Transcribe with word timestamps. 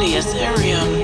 highly 0.00 0.14
ethereal. 0.14 0.99